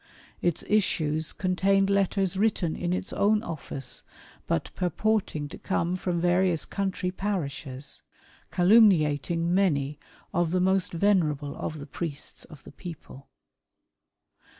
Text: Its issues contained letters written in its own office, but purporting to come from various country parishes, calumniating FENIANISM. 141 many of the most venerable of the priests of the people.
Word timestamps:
Its 0.41 0.63
issues 0.67 1.31
contained 1.31 1.87
letters 1.87 2.35
written 2.35 2.75
in 2.75 2.91
its 2.91 3.13
own 3.13 3.43
office, 3.43 4.01
but 4.47 4.71
purporting 4.73 5.47
to 5.47 5.59
come 5.59 5.95
from 5.95 6.19
various 6.19 6.65
country 6.65 7.11
parishes, 7.11 8.01
calumniating 8.51 9.41
FENIANISM. 9.49 9.97
141 10.31 10.33
many 10.33 10.33
of 10.33 10.49
the 10.49 10.59
most 10.59 10.91
venerable 10.91 11.55
of 11.55 11.77
the 11.77 11.85
priests 11.85 12.45
of 12.45 12.63
the 12.63 12.71
people. 12.71 13.29